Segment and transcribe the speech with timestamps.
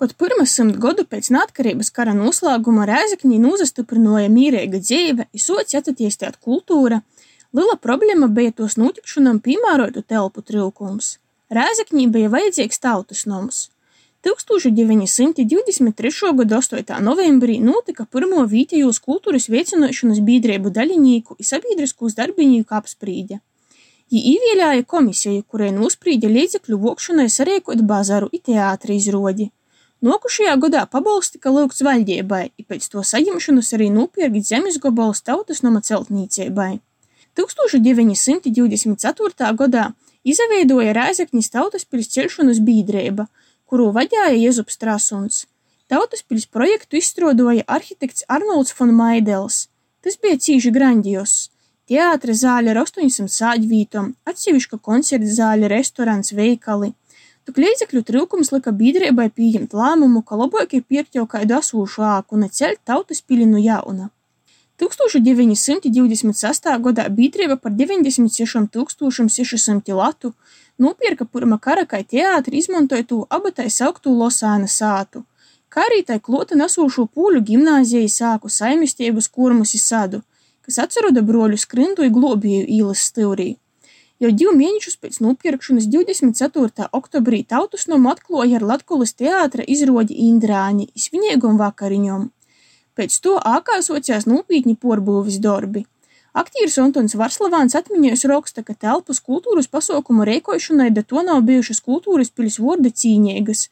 [0.00, 6.38] Kaut pirma simt godu pēc neatkarības kara noslēguma Rēzekņī nozastiprināja mīrīga dzīve, i soci attīstīt
[6.40, 7.02] kultūra,
[7.52, 11.10] liela problēma bija tos notikšanām piemērotu telpu trūkums.
[11.52, 13.58] Rēzekņī bija vajadzīgs tautas noms.
[14.24, 16.32] 1923.
[16.40, 16.96] gada 8.
[17.04, 23.42] novembrī notika pirmo vietējos kultūras veicināšanas biedrību daļinieku un sabiedriskos darbinieku apsprīde.
[24.08, 29.52] Jī ievēlēja komisiju, kurai nosprīda līdzekļu vokšanai sarīkot bazaru un teātra izrodi.
[30.00, 35.60] Nokušajā gadā pabalsts tika lūgts valdībai, un pēc to saņemšanas arī nopirkt zemes gabalus tautas
[35.66, 36.80] nama celtniecībai.
[37.36, 39.52] 1924.
[39.60, 39.84] gadā
[40.24, 43.28] izveidoja Rēzekņas tautas pils celšanas biedrība–
[43.70, 45.44] kuru vadīja Jēzus Strasuns.
[45.90, 49.68] Tautaspils projektu izstrādāja arhitekts Arnolds von Maidels.
[50.02, 51.50] Tas bija cīži grandios.
[51.90, 56.92] Teātra zāle ar 800 sāģvītom, atsevišķa koncerta zāle, restorāns, veikali.
[57.50, 62.36] Tik līdzekļu trūkums lika biedrībai pieņemt lēmumu, ka labāk ir pirkt jau kādu asūšu āku
[62.36, 64.14] un celt tautaspili no jauna.
[64.78, 66.78] 1926.
[66.84, 70.30] gadā biedrība par 96,600 latu
[70.78, 75.26] nopirka pirmā kara kai teātri izmantoja to abatai sauktu Losāna sātu,
[75.74, 80.22] kā arī tai klota nesūšo pūļu gimnāzijai sāku saimistības kurmus sadu,
[80.62, 83.58] kas atceroda broļu skrindu i globieju īlas stilrī.
[84.20, 86.90] Jau divu mēnešus pēc nopirkšanas 24.
[86.92, 92.26] oktobrī tautas nomu atklāja ar Latgulas teātra izrodi Indrāņi izsvinīgom vakariņom.
[93.00, 95.86] Pēc to ākā sociās nopietni porbūvis darbi.
[96.36, 102.28] Aktieris Antons Varslavāns atmiņojas raksta, ka telpas kultūras pasaukumu rēkošanai da to nav bijušas kultūras
[102.28, 103.70] pilis vorda cīņīgas,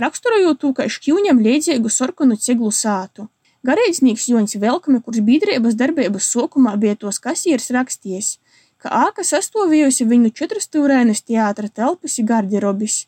[0.00, 3.28] raksturojot to kā šķīvņam liedzīgu sarkanu ceglu sātu.
[3.68, 8.38] Garīdznieks Joņs Velkame, kurš biedrības darbības sokumā bija tos kasieris raksties,
[8.82, 13.04] ka āka sastāvējusi viņu četrstūrainas teātra telpas i garderobis.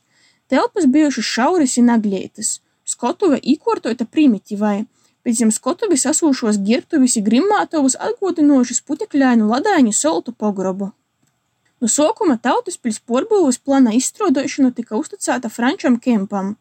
[0.53, 4.83] Telpas bijušas šauras i naglietas, skotuve īkortota primitīvai,
[5.23, 10.91] Pēc tam skotuvis esūšos ģērbtuvis i grimmātavus atgādinojušas putekļainu ladaiņu soltu pogrobu.
[11.83, 16.57] No sākuma Tautaspils porbūves plana izstrādāšana tika uzticēta Frančam Kempam,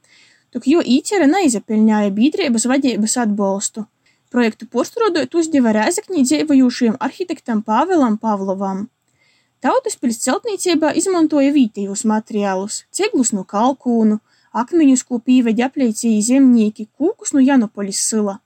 [0.54, 3.88] tok jo īcere neizapelņāja biedrības vadības atbalstu.
[4.32, 8.88] Projektu porstrādājot uzdeva Rēzakņī dzīvojošajam arhitektam Pāvēlam Pavlovam.
[9.62, 14.16] Tautaspils celtniecībā izmantoja vietējos materiālus- ceglus no kalkūnu,
[14.62, 18.40] akmeņus, ko pīveģi apleicīja zemnieki, kūkus no Janopolis sila.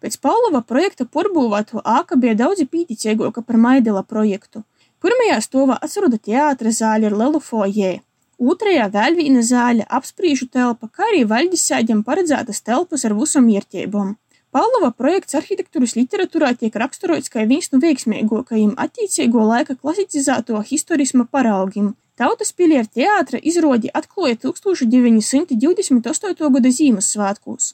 [0.00, 4.62] Pēc Paulova projekta porbūvēto āka bija daudzi pīticīgāka par Maidela projektu.
[5.02, 8.00] Pirmajā stāvā atroda teātra zāle ar lielu foijē.
[8.38, 14.14] Otrajā vēl viena zāle, apspriežu telpa, kā arī vaļģis sēdiem paredzētas telpas ar visam iertiebām.
[14.52, 21.96] Pālova projekts arhitektūras literatūrā tiek raksturots kā viens no veiksmīgākajiem attiecīgo laika klasicizēto historisma paraugiem.
[22.20, 26.50] Tautas pilieru teātra izrodi atklāja 1928.
[26.56, 27.64] gada Ziemassvētkos.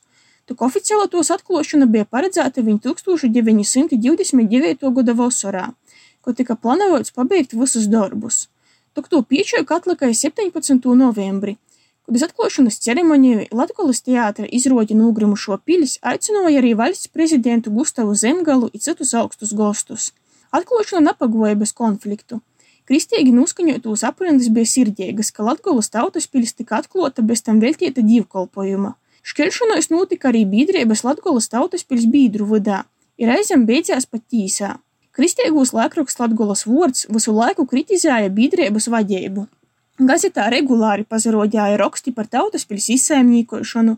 [0.47, 4.95] Tik oficiāli tos atklāšana bija paredzēta viņa 1929.
[5.01, 5.67] gada vasarā,
[6.23, 8.47] kad tika plānots pabeigt visus darbus.
[8.95, 10.95] Tok to piečēju atlikai 17.
[10.95, 11.68] novembri, kad
[12.17, 18.85] uz atklāšanas ceremoniju Latgolas teātra izroģi nogrimušo pilis aicināja arī valsts prezidentu Gustavu Zemgalu un
[18.85, 20.13] citus augstus gostus.
[20.53, 22.41] Atklāšana nepagoja bez konfliktu.
[22.89, 28.95] Kristīgi noskaņotos aprindas bija sirdīgas, ka Latgolas tautas pilis tika atklāta bez tam veltīta divkolpojuma.
[29.29, 32.87] Šķelšanās notika arī biedrības Latgolas tautaspils biedru vidā,
[33.21, 34.79] ir reizēm beidzās pat tīsā.
[35.13, 39.45] Kristīgos laikraksts Latgolas vārds visu laiku kritizēja biedrības vadību.
[39.99, 43.97] Gazetā regulāri pazarodēja raksti par tautaspils izsaimniekošanu,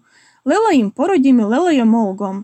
[0.49, 2.39] lielajiem poroģiem un lielajiem olgom.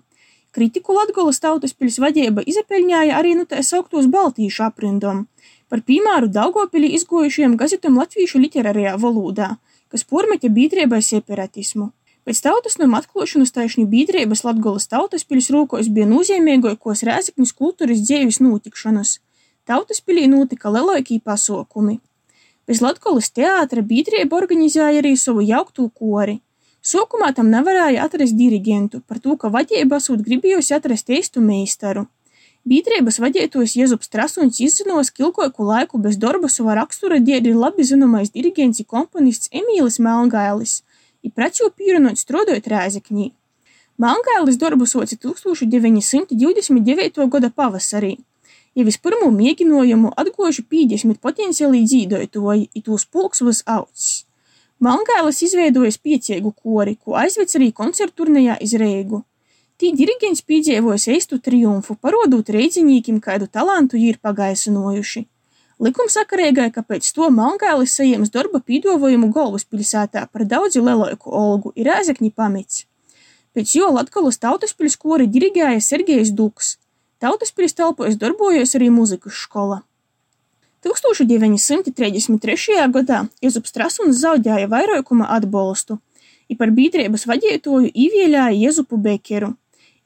[0.52, 5.22] Kritiku Latgolas tautaspils vadība izapeļņāja arī nu tā sauktos baltīšu aprindom,
[5.72, 9.48] par piemēru Daugopilī izgojušajiem gazetam latviešu literārajā valodā,
[9.88, 11.94] kas pormeķa biedrībai separatismu.
[12.28, 19.14] Pēc tautas nama atklāšanas taisni biedrības Latgolas tautaspiļs rūkos bija nozīmīgākos Rēzekņas kultūras dzēvis notikšanas.
[19.64, 22.02] Tautaspilī notika lielākie pasākumi.
[22.66, 26.40] Bez Latgolas teātra biedrība organizēja arī savu jauktu kori.
[26.86, 32.06] Sākumā tam nevarēja atrast dirigentu, par to, ka vadība esot gribējusi atrast eistu meistaru.
[32.66, 37.86] Biedrības vadītājs Jēzus Strasuns izzinos, ka ilgāku laiku bez darba savā rakstura dēļ ir labi
[37.86, 40.80] zināmais dirigents un komponists Emīlis Melngailis–
[41.26, 43.32] i pracīju pierunot strādājot Rēzekņī.
[44.02, 47.28] Melngailis darbu soca 1929.
[47.32, 48.16] gada pavasarī.
[48.76, 54.26] Ja vispirmo mēģinājumu atgojuši 50 potenciāli dzīvotāji, i tūs pulks was augs.
[54.84, 59.22] Melngailis izveidojis pieciegu kori, ko aizvec arī koncerturnejā iz Reigu.
[59.80, 65.24] Tī diriģents piedzīvojis eistu triumfu, parodot reidzinīkim, kādu talantu ir pagaisinojuši.
[65.80, 72.32] Likumsakarīgai, ka pēc to Melngālis sajiems darba pīdāvājumu galvaspilsētā par daudz lielāku algu, ir Rēzekņi
[72.32, 72.86] pamets.
[73.56, 76.76] Pēc jo Latgolas tautas kori dirigēja Sergejs Duks.
[77.18, 79.82] Tautas telpos darbojas arī muzikas skola.
[80.84, 82.92] 1933.
[82.92, 85.98] gadā Jezups Trasuns zaudēja vairākuma atbalstu,
[86.48, 89.56] i par biedrības vadītāju ievēlēja Jezupu Bekeru.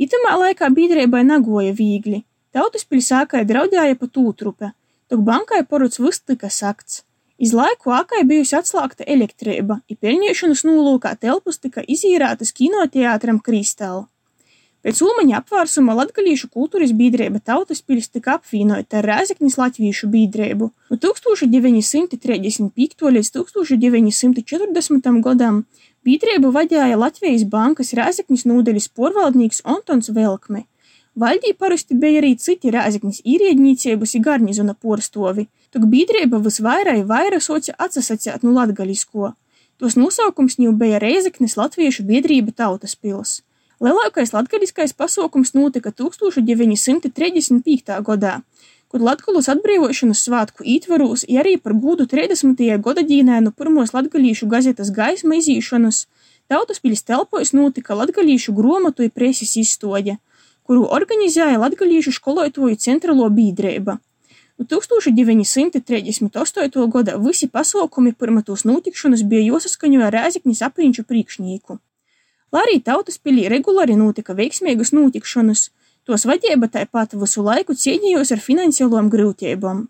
[0.01, 2.25] Itamā laikā biedrībai nagoja viegli.
[2.55, 4.73] Tautas ākai draudēja pat ūtrupe,
[5.11, 7.05] tok bankai poruc vyss tika sakts.
[7.39, 14.07] Iz laiku ākai bijusi atslēgta elektrība, i peļņiešanas nolūkā telpas tika izīrētas kinoteātram Kristāla.
[14.81, 20.71] Pēc Ulmaņa apvērsuma Latgalīšu kultūras biedrība Tautas pilis tika apvienota ar Rēzeknis Latviešu biedrību.
[20.89, 23.11] No 1935.
[23.17, 25.21] līdz 1940.
[25.27, 25.59] gadam
[26.09, 30.65] biedrību vadīja Latvijas bankas Rēzeknis nodeļas porvaldnieks Antons Velkme.
[31.13, 35.45] Valdī parasti bija arī citi Rēzeknis īriednīcības un garnizona porstovi,
[35.77, 39.37] tok biedrība visvairāk vairāk soca atsasacēt no latgalisko.
[39.77, 43.45] Tos nosaukums jau bija Rēzeknis Latviešu biedrība Tautas pils.
[43.81, 48.05] Lielākais latgaliskais pasaukums notika 1935.
[48.05, 48.45] gadā,
[48.93, 52.61] kad Latgulas atbrīvošanas svētku ītvaros, ja arī par gūdu 30.
[52.85, 56.05] gada ģīnē no pirmos latgalīšu gazetas gaisma izīšanas,
[56.51, 60.17] Tautas telpos notika latgalīšu gromatu un preses izstoģe,
[60.67, 63.99] kuru organizēja Latgalīšu skolotāju centrālo biedrība.
[64.59, 66.91] No 1938.
[66.91, 71.79] gada visi pasaukumi pirmatos notikšanas bija jāsaskaņoja Rēzekņas apriņču priekšnieku.
[72.51, 75.69] Lai arī Tautaspilī regulāri notika veiksmīgas notikšanas,
[76.05, 79.85] tos vadība tāpat visu laiku cīnījos ar finansiālām grūtībām.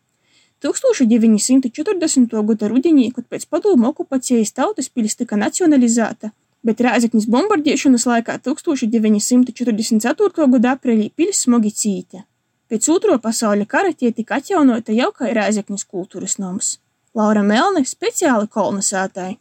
[0.61, 2.37] 1940.
[2.51, 10.49] gada rudenī, kad pēc padomu okupācijas Tautaspils tika nacionalizēta, bet Rēzeknis bombardēšanas laikā 1944.
[10.55, 12.29] gada aprīlī pils smagi cīta.
[12.69, 16.77] Pēc otro pasaules kara tie tika atjaunota jau kā Rēzeknis kultūras noms.
[17.17, 19.41] Laura Melne speciāli kolonizētāji.